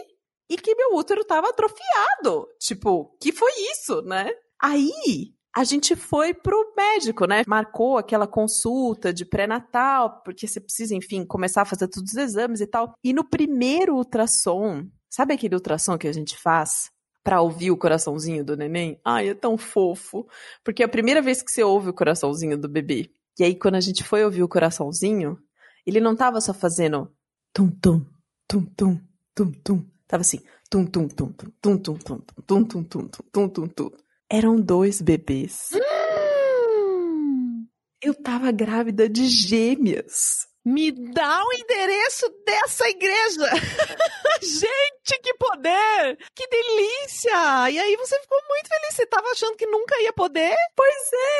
e 0.49 0.57
que 0.57 0.75
meu 0.75 0.95
útero 0.95 1.21
estava 1.21 1.49
atrofiado. 1.49 2.47
Tipo, 2.59 3.15
que 3.19 3.31
foi 3.31 3.51
isso, 3.71 4.01
né? 4.03 4.29
Aí 4.61 5.32
a 5.55 5.63
gente 5.63 5.95
foi 5.95 6.33
pro 6.33 6.73
médico, 6.75 7.27
né? 7.27 7.43
Marcou 7.45 7.97
aquela 7.97 8.25
consulta 8.25 9.13
de 9.13 9.23
pré-natal, 9.23 10.21
porque 10.23 10.47
você 10.47 10.59
precisa, 10.59 10.95
enfim, 10.95 11.23
começar 11.23 11.61
a 11.61 11.65
fazer 11.65 11.87
todos 11.87 12.11
os 12.11 12.17
exames 12.17 12.59
e 12.59 12.65
tal. 12.65 12.95
E 13.03 13.13
no 13.13 13.23
primeiro 13.23 13.95
ultrassom, 13.95 14.87
sabe 15.09 15.35
aquele 15.35 15.53
ultrassom 15.53 15.97
que 15.97 16.07
a 16.07 16.11
gente 16.11 16.35
faz? 16.37 16.91
Pra 17.23 17.39
ouvir 17.39 17.71
o 17.71 17.77
coraçãozinho 17.77 18.43
do 18.43 18.57
neném? 18.57 18.99
Ai, 19.05 19.29
é 19.29 19.33
tão 19.33 19.57
fofo. 19.57 20.27
Porque 20.63 20.81
é 20.81 20.85
a 20.85 20.89
primeira 20.89 21.21
vez 21.21 21.41
que 21.41 21.51
você 21.51 21.63
ouve 21.63 21.89
o 21.89 21.93
coraçãozinho 21.93 22.57
do 22.57 22.67
bebê. 22.67 23.09
E 23.39 23.43
aí, 23.43 23.55
quando 23.55 23.75
a 23.75 23.79
gente 23.79 24.03
foi 24.03 24.25
ouvir 24.25 24.43
o 24.43 24.49
coraçãozinho, 24.49 25.37
ele 25.85 26.01
não 26.01 26.15
tava 26.15 26.41
só 26.41 26.53
fazendo 26.53 27.09
tum-tum, 27.53 28.05
tum-tum, 28.47 28.99
tum-tum. 29.33 29.85
Tava 30.07 30.21
assim, 30.21 30.39
tum-tum, 30.69 31.07
tum-tum, 31.07 31.87
tum-tum, 31.95 32.83
tum-tum, 33.31 33.91
Eram 34.29 34.55
dois 34.55 35.01
bebês. 35.01 35.69
Hum, 35.73 37.65
Eu 38.01 38.13
tava 38.13 38.51
grávida 38.51 39.07
de 39.07 39.27
gêmeas. 39.27 40.47
me 40.65 40.91
dá 40.91 41.43
o 41.45 41.53
endereço 41.53 42.25
dessa 42.45 42.87
igreja! 42.89 43.49
Gente, 44.41 45.21
que 45.21 45.33
poder! 45.35 46.17
Que 46.35 46.47
delícia! 46.47 47.69
E 47.69 47.79
aí 47.79 47.95
você 47.97 48.19
ficou 48.21 48.37
muito 48.49 48.67
feliz. 48.67 48.95
Você 48.95 49.05
tava 49.05 49.29
achando 49.29 49.55
que 49.55 49.65
nunca 49.65 49.99
ia 50.01 50.11
poder? 50.13 50.55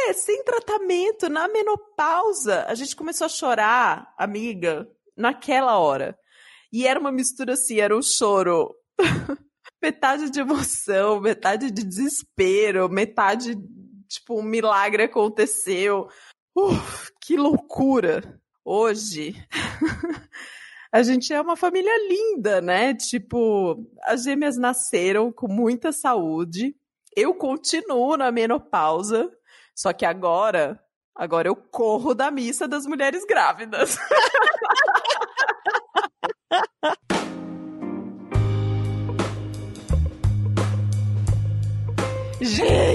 É, 0.08 0.14
sem 0.14 0.44
tratamento, 0.44 1.30
na 1.30 1.48
menopausa. 1.48 2.66
A 2.68 2.76
gente 2.76 2.96
começou 2.96 3.26
a 3.26 3.30
chorar, 3.30 4.14
amiga, 4.18 4.88
naquela 5.18 5.78
hora. 5.80 6.18
E 6.72 6.86
era 6.88 7.00
uma 7.00 7.12
mistura 7.12 7.54
assim, 7.54 7.80
era 7.80 7.96
um 7.96 8.02
choro. 8.02 8.74
metade 9.84 10.30
de 10.30 10.40
emoção, 10.40 11.20
metade 11.20 11.70
de 11.70 11.84
desespero, 11.84 12.88
metade, 12.88 13.58
tipo, 14.08 14.40
um 14.40 14.44
milagre 14.44 15.04
aconteceu. 15.04 16.08
Uf, 16.56 17.12
que 17.20 17.36
loucura! 17.36 18.40
Hoje, 18.64 19.36
a 20.90 21.04
gente 21.04 21.34
é 21.34 21.42
uma 21.42 21.58
família 21.58 21.92
linda, 22.08 22.62
né? 22.62 22.94
Tipo, 22.94 23.86
as 24.04 24.24
gêmeas 24.24 24.56
nasceram 24.56 25.34
com 25.34 25.50
muita 25.50 25.92
saúde. 25.92 26.74
Eu 27.14 27.34
continuo 27.34 28.16
na 28.16 28.32
menopausa, 28.32 29.30
só 29.76 29.92
que 29.92 30.06
agora, 30.06 30.80
agora 31.14 31.50
eu 31.50 31.58
corro 31.58 32.16
da 32.16 32.32
missa 32.32 32.70
das 32.70 32.86
mulheres 32.86 33.26
grávidas. 33.26 33.98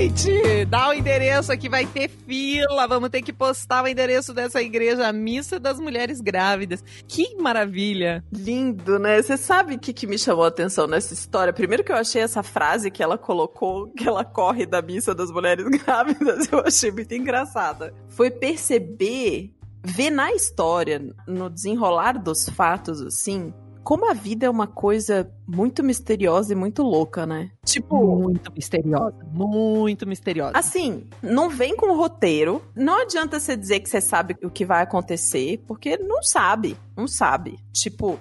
Gente, 0.09 0.65
dá 0.65 0.89
o 0.89 0.95
endereço 0.95 1.53
aqui, 1.53 1.69
vai 1.69 1.85
ter 1.85 2.09
fila. 2.09 2.89
Vamos 2.89 3.11
ter 3.11 3.21
que 3.21 3.31
postar 3.31 3.85
o 3.85 3.87
endereço 3.87 4.33
dessa 4.33 4.63
igreja, 4.63 5.07
a 5.07 5.13
Missa 5.13 5.61
das 5.61 5.79
Mulheres 5.79 6.23
Grávidas. 6.23 6.83
Que 7.07 7.37
maravilha! 7.37 8.25
Lindo, 8.33 8.99
né? 8.99 9.21
Você 9.21 9.37
sabe 9.37 9.75
o 9.75 9.79
que, 9.79 9.93
que 9.93 10.07
me 10.07 10.19
chamou 10.19 10.47
a 10.47 10.49
atenção 10.49 10.87
nessa 10.87 11.13
história? 11.13 11.53
Primeiro 11.53 11.85
que 11.85 11.93
eu 11.93 11.97
achei 11.97 12.23
essa 12.23 12.43
frase 12.43 12.91
que 12.91 13.03
ela 13.03 13.19
colocou, 13.19 13.89
que 13.89 14.09
ela 14.09 14.25
corre 14.25 14.65
da 14.65 14.81
missa 14.81 15.15
das 15.15 15.31
mulheres 15.31 15.67
grávidas, 15.85 16.51
eu 16.51 16.61
achei 16.61 16.91
muito 16.91 17.13
engraçada. 17.13 17.93
Foi 18.09 18.31
perceber, 18.31 19.53
ver 19.85 20.09
na 20.09 20.33
história, 20.33 21.03
no 21.27 21.51
desenrolar 21.51 22.13
dos 22.13 22.49
fatos, 22.49 23.03
assim, 23.03 23.53
como 23.83 24.11
a 24.11 24.15
vida 24.15 24.47
é 24.47 24.51
uma 24.51 24.67
coisa 24.67 25.31
muito 25.47 25.83
misteriosa 25.83 26.53
e 26.53 26.57
muito 26.57 26.83
louca, 26.83 27.27
né? 27.27 27.51
Tipo, 27.65 28.17
Muito 28.17 28.53
misteriosa, 28.53 29.17
muito 29.33 30.07
misteriosa. 30.07 30.53
Assim, 30.57 31.05
não 31.23 31.49
vem 31.49 31.75
com 31.77 31.97
roteiro. 31.97 32.63
Não 32.75 33.03
adianta 33.03 33.41
você 33.41 33.57
dizer 33.57 33.81
que 33.81 33.89
você 33.89 34.01
sabe 34.01 34.37
o 34.43 34.51
que 34.51 34.65
vai 34.65 34.83
acontecer, 34.83 35.63
porque 35.67 35.97
não 35.97 36.23
sabe. 36.23 36.77
Não 36.97 37.07
sabe. 37.09 37.59
Tipo, 37.73 38.19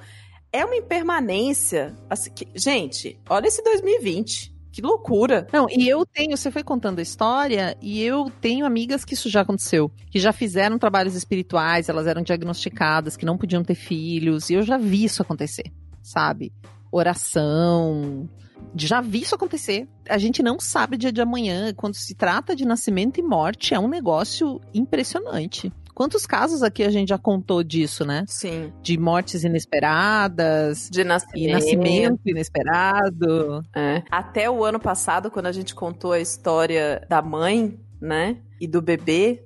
é 0.52 0.64
uma 0.66 0.76
impermanência. 0.76 1.96
Assim, 2.10 2.32
que- 2.32 2.48
gente, 2.56 3.20
olha 3.30 3.48
esse 3.48 3.62
2020. 3.64 4.56
Que 4.78 4.82
loucura. 4.84 5.48
Não, 5.52 5.66
e 5.72 5.90
eu 5.90 6.06
tenho, 6.06 6.38
você 6.38 6.52
foi 6.52 6.64
contando 6.64 7.00
a 7.00 7.02
história, 7.02 7.76
e 7.82 8.00
eu 8.04 8.30
tenho 8.40 8.64
amigas 8.64 9.04
que 9.04 9.16
isso 9.16 9.28
já 9.28 9.42
aconteceu, 9.42 9.92
que 10.12 10.20
já 10.20 10.32
fizeram 10.32 10.78
trabalhos 10.78 11.16
espirituais, 11.16 11.90
elas 11.90 12.06
eram 12.06 12.22
diagnosticadas, 12.22 13.18
que 13.18 13.26
não 13.26 13.40
podiam 13.40 13.64
ter 13.64 13.74
filhos, 13.74 14.52
e 14.52 14.54
eu 14.54 14.62
já 14.62 14.78
vi 14.78 15.04
isso 15.04 15.24
acontecer, 15.24 15.74
sabe? 16.00 16.54
Oração. 16.92 18.30
Já 18.76 19.02
vi 19.02 19.22
isso 19.22 19.34
acontecer. 19.34 19.88
A 20.08 20.20
gente 20.20 20.44
não 20.44 20.60
sabe 20.60 20.96
o 20.96 21.00
dia 21.00 21.12
de 21.12 21.22
amanhã. 21.22 21.74
Quando 21.74 21.96
se 21.96 22.14
trata 22.14 22.56
de 22.56 22.64
nascimento 22.64 23.20
e 23.20 23.24
morte, 23.24 23.74
é 23.74 23.80
um 23.80 23.88
negócio 23.88 24.62
impressionante. 24.76 25.74
Quantos 25.98 26.28
casos 26.28 26.62
aqui 26.62 26.84
a 26.84 26.92
gente 26.92 27.10
já 27.10 27.18
contou 27.18 27.64
disso, 27.64 28.06
né? 28.06 28.24
Sim. 28.28 28.72
De 28.84 29.00
mortes 29.00 29.44
inesperadas, 29.44 30.92
De 30.92 31.04
nascimento. 31.04 31.54
nascimento 31.54 32.20
inesperado. 32.24 33.66
É. 33.76 34.04
Até 34.12 34.48
o 34.48 34.64
ano 34.64 34.80
passado, 34.80 35.32
quando 35.32 35.48
a 35.48 35.52
gente 35.52 35.74
contou 35.74 36.12
a 36.12 36.20
história 36.20 37.04
da 37.10 37.20
mãe, 37.20 37.80
né? 38.00 38.38
E 38.62 38.68
do 38.68 38.80
bebê. 38.80 39.44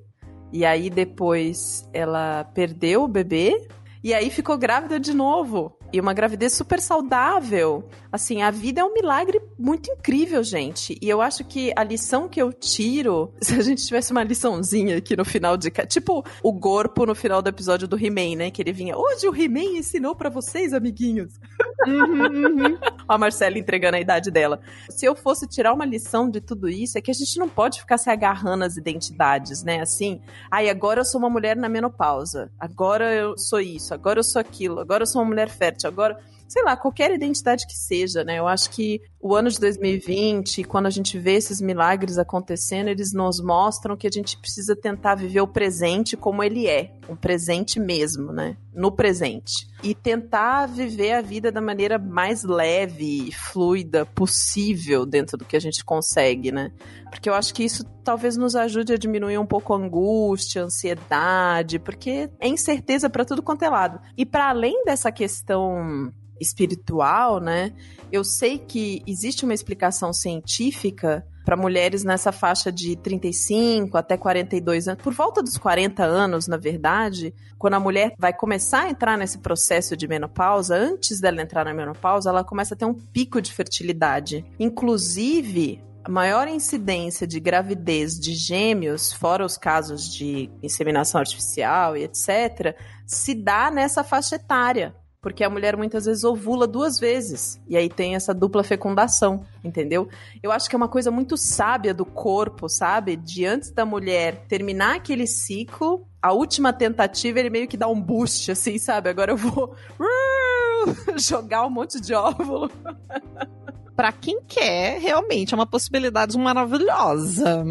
E 0.52 0.66
aí 0.66 0.90
depois 0.90 1.88
ela 1.94 2.44
perdeu 2.44 3.04
o 3.04 3.08
bebê. 3.08 3.70
E 4.04 4.14
aí 4.14 4.30
ficou 4.30 4.58
grávida 4.58 5.00
de 5.00 5.14
novo. 5.14 5.80
E 5.94 6.00
uma 6.00 6.14
gravidez 6.14 6.54
super 6.54 6.80
saudável. 6.80 7.88
Assim, 8.12 8.42
a 8.42 8.52
vida 8.52 8.82
é 8.82 8.84
um 8.84 8.94
milagre 8.94 9.42
muito 9.58 9.92
incrível, 9.92 10.44
gente. 10.44 10.98
E 11.02 11.10
eu 11.10 11.22
acho 11.22 11.44
que 11.44 11.74
a 11.76 11.84
lição 11.84 12.28
que 12.28 12.42
eu 12.42 12.54
tiro, 12.54 13.34
se 13.42 13.56
a 13.56 13.62
gente 13.62 13.86
tivesse 13.86 14.12
uma 14.12 14.24
liçãozinha 14.24 14.98
aqui 14.98 15.16
no 15.16 15.26
final 15.26 15.58
de. 15.58 15.70
Tipo 15.88 16.24
o 16.44 16.54
Gorpo 16.54 17.06
no 17.06 17.16
final 17.16 17.42
do 17.42 17.50
episódio 17.50 17.88
do 17.88 17.98
He-Man, 17.98 18.38
né? 18.38 18.52
Que 18.52 18.62
ele 18.62 18.72
vinha. 18.72 18.98
Hoje 18.98 19.28
o 19.28 19.36
He-Man 19.36 19.78
ensinou 19.78 20.16
pra 20.16 20.30
vocês, 20.30 20.74
amiguinhos. 20.74 21.40
Uhum, 21.88 22.22
uhum. 22.22 22.80
A 23.08 23.18
Marcela 23.18 23.58
entregando 23.58 23.98
a 23.98 24.00
idade 24.00 24.32
dela. 24.32 24.60
Se 24.90 25.06
eu 25.06 25.16
fosse 25.16 25.48
tirar 25.48 25.74
uma 25.74 25.86
lição 25.86 26.30
de 26.30 26.42
tudo 26.42 26.70
isso, 26.70 26.98
é 26.98 27.02
que 27.02 27.12
a 27.12 27.14
gente 27.14 27.38
não 27.38 27.50
pode 27.50 27.80
ficar 27.80 27.98
se 27.98 28.10
agarrando 28.10 28.64
às 28.64 28.78
identidades, 28.78 29.64
né? 29.64 29.82
Assim, 29.82 30.22
ai, 30.50 30.70
agora 30.70 31.02
eu 31.02 31.06
sou 31.06 31.20
uma 31.20 31.30
mulher 31.30 31.56
na 31.56 31.70
menopausa, 31.70 32.52
agora 32.60 33.14
eu 33.14 33.38
sou 33.38 33.60
isso, 33.60 33.94
agora 33.94 34.20
eu 34.20 34.24
sou 34.24 34.40
aquilo, 34.40 34.80
agora 34.80 35.04
eu 35.04 35.08
sou 35.08 35.22
uma 35.22 35.28
mulher 35.28 35.50
fértil, 35.50 35.90
agora 35.90 36.18
sei 36.52 36.64
lá, 36.64 36.76
qualquer 36.76 37.12
identidade 37.12 37.66
que 37.66 37.78
seja, 37.78 38.26
né? 38.26 38.38
Eu 38.38 38.46
acho 38.46 38.70
que 38.72 39.02
o 39.22 39.34
ano 39.34 39.50
de 39.50 39.58
2020, 39.58 40.66
quando 40.66 40.88
a 40.88 40.90
gente 40.90 41.18
vê 41.18 41.36
esses 41.36 41.62
milagres 41.62 42.18
acontecendo, 42.18 42.90
eles 42.90 43.14
nos 43.14 43.40
mostram 43.40 43.96
que 43.96 44.06
a 44.06 44.12
gente 44.12 44.38
precisa 44.38 44.76
tentar 44.76 45.16
viver 45.16 45.40
o 45.40 45.48
presente 45.48 46.18
como 46.18 46.44
ele 46.44 46.68
é, 46.68 46.92
o 47.08 47.16
presente 47.16 47.80
mesmo, 47.80 48.34
né? 48.34 48.58
No 48.74 48.92
presente. 48.92 49.66
E 49.82 49.96
tentar 49.96 50.66
viver 50.66 51.14
a 51.14 51.22
vida 51.22 51.54
da 51.54 51.62
maneira 51.62 51.98
mais 51.98 52.44
leve 52.44 53.30
e 53.30 53.32
fluida 53.32 54.06
possível 54.06 55.06
dentro 55.06 55.38
do 55.38 55.46
que 55.46 55.56
a 55.56 55.62
gente 55.62 55.86
consegue, 55.86 56.52
né? 56.52 56.70
Porque 57.10 57.30
eu 57.30 57.34
acho 57.34 57.54
que 57.54 57.64
isso 57.64 57.86
talvez 58.04 58.36
nos 58.36 58.58
ajude 58.58 58.92
a 58.92 58.98
diminuir 58.98 59.38
um 59.38 59.46
pouco 59.46 59.74
a 59.74 59.78
angústia, 59.78 60.64
a 60.64 60.66
ansiedade, 60.66 61.80
porque 61.80 62.30
é 62.42 62.48
incerteza 62.50 63.10
para 63.10 63.24
tudo 63.24 63.42
quanto 63.42 63.64
é 63.64 63.70
lado. 63.70 64.02
E 64.18 64.26
para 64.26 64.50
além 64.50 64.84
dessa 64.84 65.14
questão 65.14 66.12
espiritual, 66.42 67.40
né? 67.40 67.72
Eu 68.12 68.24
sei 68.24 68.58
que 68.58 69.02
existe 69.08 69.46
uma 69.46 69.54
explicação 69.54 70.12
científica 70.12 71.26
para 71.46 71.56
mulheres 71.56 72.04
nessa 72.04 72.32
faixa 72.32 72.72
de 72.72 72.96
35 72.96 73.98
até 73.98 74.18
42 74.18 74.88
anos, 74.88 75.04
por 75.04 75.14
volta 75.14 75.42
dos 75.42 75.58
40 75.58 76.04
anos, 76.04 76.48
na 76.48 76.58
verdade, 76.58 77.34
quando 77.58 77.76
a 77.76 77.80
mulher 77.80 78.14
vai 78.18 78.34
começar 78.34 78.84
a 78.84 78.90
entrar 78.90 79.18
nesse 79.18 79.40
processo 79.40 79.98
de 79.98 80.08
menopausa, 80.08 80.76
antes 80.76 81.20
dela 81.20 81.42
entrar 81.42 81.66
na 81.66 81.74
menopausa, 81.74 82.30
ela 82.30 82.44
começa 82.44 82.74
a 82.74 82.78
ter 82.78 82.86
um 82.86 82.94
pico 82.94 83.42
de 83.42 83.52
fertilidade. 83.52 84.46
Inclusive, 84.60 85.82
a 86.04 86.10
maior 86.10 86.48
incidência 86.48 87.28
de 87.28 87.40
gravidez 87.40 88.20
de 88.20 88.34
gêmeos, 88.34 89.12
fora 89.12 89.46
os 89.46 89.58
casos 89.58 90.12
de 90.12 90.50
inseminação 90.62 91.20
artificial 91.20 91.96
e 91.96 92.04
etc., 92.04 92.76
se 93.06 93.34
dá 93.34 93.70
nessa 93.70 94.04
faixa 94.04 94.36
etária 94.36 94.96
porque 95.22 95.44
a 95.44 95.50
mulher 95.50 95.78
muitas 95.78 96.06
vezes 96.06 96.24
ovula 96.24 96.66
duas 96.66 97.00
vezes. 97.00 97.62
E 97.70 97.78
aí 97.78 97.88
tem 97.88 98.16
essa 98.16 98.34
dupla 98.34 98.64
fecundação, 98.64 99.46
entendeu? 99.64 100.10
Eu 100.42 100.52
acho 100.52 100.68
que 100.68 100.76
é 100.76 100.78
uma 100.78 100.88
coisa 100.88 101.12
muito 101.12 101.38
sábia 101.38 101.94
do 101.94 102.04
corpo, 102.04 102.68
sabe? 102.68 103.16
De 103.16 103.46
antes 103.46 103.72
da 103.72 103.86
mulher 103.86 104.46
terminar 104.48 104.96
aquele 104.96 105.28
ciclo, 105.28 106.08
a 106.22 106.34
última 106.34 106.74
tentativa 106.74 107.40
ele 107.40 107.52
meio 107.52 107.68
que 107.68 107.78
dá 107.78 107.88
um 107.88 108.02
boost, 108.02 108.52
assim, 108.52 108.80
sabe? 108.80 109.10
Agora 109.10 109.32
eu 109.32 109.38
vou 109.38 109.76
jogar 111.18 111.68
um 111.68 111.70
monte 111.70 112.02
de 112.02 112.16
óvulo. 112.16 112.72
para 114.02 114.12
quem 114.12 114.42
quer, 114.48 115.00
realmente 115.00 115.54
é 115.54 115.56
uma 115.56 115.68
possibilidade 115.68 116.36
maravilhosa. 116.36 117.64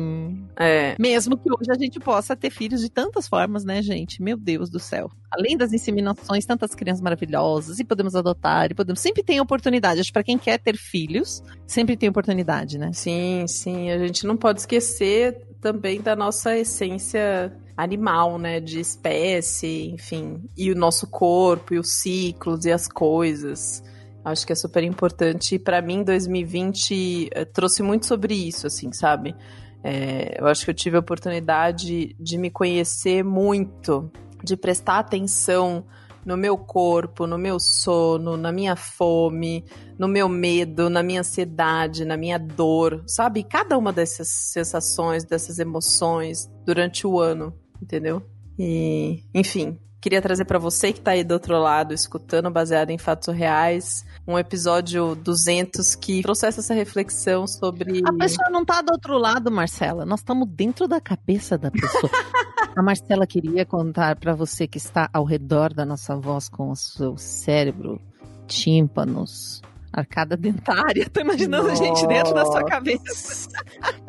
É. 0.57 0.95
Mesmo 0.97 1.37
que 1.37 1.51
hoje 1.51 1.73
a 1.73 1.75
gente 1.75 1.99
possa 1.99 2.37
ter 2.37 2.51
filhos 2.51 2.81
de 2.83 2.89
tantas 2.89 3.27
formas, 3.27 3.65
né, 3.65 3.83
gente? 3.83 4.23
Meu 4.23 4.37
Deus 4.37 4.71
do 4.71 4.79
céu. 4.79 5.11
Além 5.29 5.57
das 5.57 5.73
inseminações, 5.73 6.47
tantas 6.47 6.73
crianças 6.73 7.03
maravilhosas, 7.03 7.81
e 7.81 7.85
podemos 7.85 8.15
adotar, 8.15 8.71
e 8.71 8.75
podemos. 8.75 9.01
Sempre 9.01 9.25
tem 9.25 9.41
oportunidade. 9.41 9.99
Acho 9.99 10.11
que 10.11 10.13
pra 10.13 10.23
quem 10.23 10.39
quer 10.39 10.59
ter 10.59 10.77
filhos, 10.77 11.43
sempre 11.67 11.97
tem 11.97 12.09
oportunidade, 12.09 12.79
né? 12.79 12.93
Sim, 12.93 13.45
sim. 13.49 13.91
A 13.91 13.99
gente 13.99 14.25
não 14.25 14.37
pode 14.37 14.61
esquecer 14.61 15.37
também 15.61 16.01
da 16.01 16.15
nossa 16.15 16.57
essência 16.57 17.53
animal, 17.77 18.39
né, 18.39 18.61
de 18.61 18.79
espécie, 18.79 19.91
enfim, 19.91 20.45
e 20.57 20.71
o 20.71 20.77
nosso 20.77 21.09
corpo, 21.09 21.75
e 21.75 21.79
os 21.81 21.95
ciclos 21.95 22.67
e 22.67 22.71
as 22.71 22.87
coisas. 22.87 23.83
Acho 24.25 24.47
que 24.47 24.53
é 24.53 24.57
super 24.57 24.85
importante. 24.85 25.55
E 25.55 25.59
para 25.59 25.81
mim, 25.81 26.03
2020 26.03 27.31
eh, 27.33 27.45
trouxe 27.45 27.83
muito 27.83 28.07
sobre 28.07 28.35
isso, 28.35 28.67
assim, 28.67 28.93
sabe? 28.93 29.35
É, 29.83 30.41
eu 30.41 30.47
acho 30.47 30.65
que 30.65 30.71
eu 30.71 30.75
tive 30.75 30.97
a 30.97 31.01
oportunidade 31.01 32.15
de 32.19 32.39
me 32.39 32.51
conhecer 32.51 33.25
muito, 33.25 34.11
de 34.45 34.57
prestar 34.57 34.99
atenção 34.99 35.87
no 36.25 36.37
meu 36.37 36.57
corpo, 36.59 37.27
no 37.27 37.39
meu 37.39 37.59
sono, 37.59 38.37
na 38.37 38.53
minha 38.53 38.77
fome, 38.77 39.65
no 39.99 40.07
meu 40.07 40.29
medo, 40.29 40.91
na 40.91 41.03
minha 41.03 41.21
ansiedade, 41.21 42.05
na 42.05 42.17
minha 42.17 42.39
dor, 42.39 43.03
sabe? 43.07 43.43
Cada 43.43 43.77
uma 43.79 43.93
dessas 43.93 44.29
sensações, 44.29 45.25
dessas 45.25 45.59
emoções 45.59 46.51
durante 46.67 47.07
o 47.07 47.19
ano, 47.19 47.55
entendeu? 47.81 48.23
E, 48.59 49.25
enfim, 49.35 49.79
queria 50.01 50.23
trazer 50.23 50.45
para 50.45 50.59
você 50.59 50.93
que 50.93 50.99
está 50.99 51.13
aí 51.13 51.23
do 51.23 51.33
outro 51.33 51.59
lado 51.59 51.93
escutando, 51.93 52.51
baseado 52.51 52.91
em 52.91 52.99
fatos 52.99 53.35
reais, 53.35 54.05
um 54.27 54.39
episódio 54.39 55.15
200 55.15 55.95
que 55.95 56.23
trouxe 56.23 56.47
essa 56.47 56.75
reflexão 56.75 57.47
sobre. 57.47 58.01
A 58.07 58.13
pessoa 58.13 58.49
não 58.51 58.65
tá 58.65 58.81
do 58.81 58.93
outro 58.93 59.19
lado, 59.19 59.51
Marcela. 59.51 60.07
Nós 60.07 60.21
estamos 60.21 60.49
dentro 60.49 60.89
da 60.89 61.01
cabeça 61.01 61.59
da 61.59 61.71
pessoa. 61.71 62.11
A 62.77 62.83
Marcela 62.83 63.27
queria 63.27 63.67
contar 63.67 64.17
para 64.17 64.33
você 64.33 64.67
que 64.67 64.79
está 64.79 65.11
ao 65.13 65.25
redor 65.25 65.75
da 65.75 65.85
nossa 65.85 66.17
voz 66.17 66.49
com 66.49 66.71
o 66.71 66.77
seu 66.77 67.17
cérebro, 67.17 68.01
tímpanos, 68.47 69.61
arcada 69.93 70.37
dentária. 70.37 71.09
Tô 71.11 71.21
imaginando 71.21 71.69
Nossa. 71.69 71.83
a 71.83 71.87
gente 71.87 72.07
dentro 72.07 72.33
da 72.33 72.45
sua 72.45 72.65
cabeça. 72.65 73.49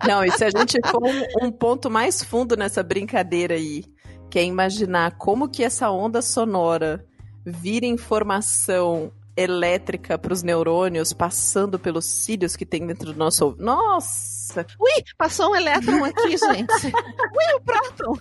Não, 0.07 0.23
e 0.23 0.31
se 0.31 0.43
a 0.45 0.49
gente 0.49 0.77
for 0.87 1.01
um, 1.03 1.47
um 1.47 1.51
ponto 1.51 1.89
mais 1.89 2.23
fundo 2.23 2.55
nessa 2.55 2.83
brincadeira 2.83 3.55
aí, 3.55 3.83
que 4.31 4.39
é 4.39 4.45
imaginar 4.45 5.17
como 5.17 5.49
que 5.49 5.61
essa 5.61 5.91
onda 5.91 6.21
sonora 6.21 7.05
vira 7.45 7.85
informação 7.85 9.11
elétrica 9.35 10.17
para 10.17 10.31
os 10.31 10.41
neurônios 10.41 11.11
passando 11.11 11.77
pelos 11.77 12.05
cílios 12.05 12.55
que 12.55 12.65
tem 12.65 12.87
dentro 12.87 13.11
do 13.11 13.19
nosso 13.19 13.45
ouvido. 13.45 13.65
Nossa! 13.65 14.65
Ui, 14.79 15.03
passou 15.17 15.51
um 15.51 15.55
elétron 15.55 16.05
aqui, 16.05 16.29
gente. 16.37 16.85
Ui, 16.85 17.55
o 17.57 17.61
próton. 17.61 18.17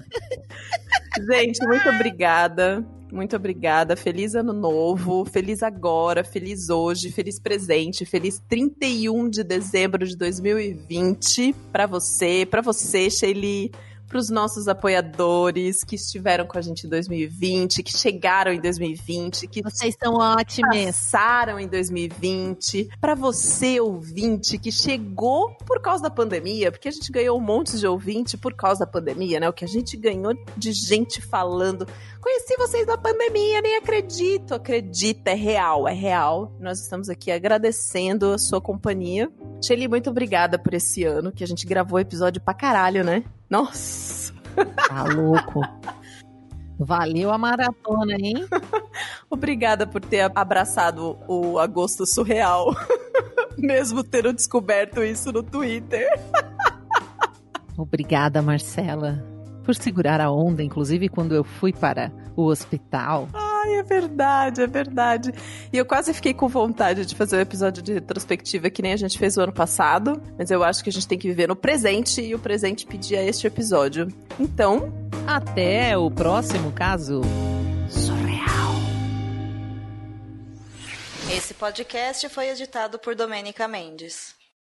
gente, 1.31 1.65
muito 1.65 1.89
obrigada. 1.89 2.85
Muito 3.13 3.37
obrigada. 3.37 3.97
Feliz 3.97 4.35
ano 4.35 4.53
novo, 4.53 5.25
feliz 5.25 5.63
agora, 5.63 6.25
feliz 6.25 6.71
hoje, 6.71 7.13
feliz 7.13 7.39
presente, 7.39 8.05
feliz 8.05 8.41
31 8.49 9.29
de 9.29 9.45
dezembro 9.45 10.07
de 10.07 10.17
2020 10.17 11.55
para 11.73 11.87
você, 11.87 12.47
para 12.49 12.63
você, 12.63 13.11
Shelly 13.11 13.71
para 14.11 14.19
os 14.19 14.29
nossos 14.29 14.67
apoiadores 14.67 15.85
que 15.85 15.95
estiveram 15.95 16.45
com 16.45 16.59
a 16.59 16.61
gente 16.61 16.85
em 16.85 16.91
2020, 16.91 17.81
que 17.85 17.97
chegaram 17.97 18.53
em 18.53 18.61
2020, 18.61 19.47
que 19.47 19.63
vocês 19.63 19.95
são 20.03 20.15
ótimos, 20.15 20.77
passaram 21.11 21.61
em 21.61 21.69
2020, 21.69 22.91
para 23.01 23.15
você 23.15 23.79
ouvinte 23.79 24.59
que 24.59 24.73
chegou 24.73 25.55
por 25.65 25.81
causa 25.81 26.03
da 26.03 26.11
pandemia, 26.11 26.73
porque 26.73 26.89
a 26.89 26.91
gente 26.91 27.13
ganhou 27.13 27.39
um 27.39 27.41
monte 27.41 27.79
de 27.79 27.87
ouvinte 27.87 28.37
por 28.37 28.53
causa 28.53 28.81
da 28.81 28.87
pandemia, 28.87 29.39
né? 29.39 29.49
O 29.49 29.53
que 29.53 29.65
a 29.65 29.69
gente 29.69 29.97
ganhou 29.97 30.35
de 30.57 30.73
gente 30.73 31.23
falando, 31.23 31.87
conheci 32.21 32.57
vocês 32.57 32.89
na 32.89 32.99
pandemia, 32.99 33.63
nem 33.63 33.77
acredito, 33.77 34.55
acredita, 34.55 35.31
é 35.31 35.35
real, 35.35 35.87
é 35.87 35.95
real. 35.95 36.53
Nós 36.59 36.81
estamos 36.81 37.09
aqui 37.09 37.31
agradecendo 37.31 38.33
a 38.33 38.39
sua 38.39 38.61
companhia. 38.61 39.31
Shelly, 39.65 39.87
muito 39.87 40.11
obrigada 40.11 40.59
por 40.59 40.75
esse 40.75 41.05
ano 41.05 41.31
que 41.31 41.45
a 41.45 41.47
gente 41.47 41.65
gravou 41.65 42.01
episódio 42.01 42.43
pra 42.43 42.55
caralho, 42.55 43.05
né? 43.05 43.23
Nossa! 43.51 44.33
Tá 44.89 45.05
louco. 45.05 45.61
Valeu 46.79 47.31
a 47.31 47.37
maratona, 47.37 48.15
hein? 48.15 48.47
Obrigada 49.29 49.87
por 49.87 50.01
ter 50.01 50.33
abraçado 50.35 51.19
o 51.29 51.59
agosto 51.59 52.07
surreal. 52.07 52.75
Mesmo 53.59 54.03
tendo 54.03 54.33
descoberto 54.33 55.03
isso 55.03 55.31
no 55.31 55.43
Twitter. 55.43 56.09
Obrigada, 57.77 58.41
Marcela, 58.41 59.23
por 59.65 59.75
segurar 59.75 60.21
a 60.21 60.31
onda, 60.31 60.63
inclusive 60.63 61.09
quando 61.09 61.35
eu 61.35 61.45
fui 61.45 61.73
para 61.73 62.11
o 62.35 62.47
hospital. 62.47 63.29
Ai, 63.63 63.75
é 63.75 63.83
verdade, 63.83 64.63
é 64.63 64.67
verdade. 64.67 65.35
E 65.71 65.77
eu 65.77 65.85
quase 65.85 66.15
fiquei 66.15 66.33
com 66.33 66.49
vontade 66.49 67.05
de 67.05 67.15
fazer 67.15 67.37
um 67.37 67.41
episódio 67.41 67.83
de 67.83 67.93
retrospectiva 67.93 68.71
que 68.71 68.81
nem 68.81 68.93
a 68.93 68.97
gente 68.97 69.19
fez 69.19 69.37
o 69.37 69.43
ano 69.43 69.53
passado, 69.53 70.23
mas 70.39 70.51
eu 70.51 70.65
acho 70.65 70.83
que 70.83 70.89
a 70.89 70.93
gente 70.93 71.07
tem 71.07 71.19
que 71.19 71.29
viver 71.29 71.47
no 71.47 71.55
presente 71.55 72.23
e 72.23 72.35
o 72.35 72.39
presente 72.39 72.87
pedia 72.87 73.23
este 73.23 73.47
episódio. 73.47 74.09
Então, 74.39 74.93
até 75.27 75.97
o 75.99 76.11
próximo 76.11 76.73
caso 76.73 77.21
surreal. 77.91 78.41
Esse 81.31 81.53
podcast 81.53 82.29
foi 82.31 82.49
editado 82.49 82.99
por 82.99 83.15
Domênica 83.15 83.69
Mendes. 83.69 84.40